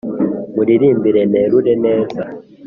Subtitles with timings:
[0.51, 2.21] Nkuririmbe nerure neza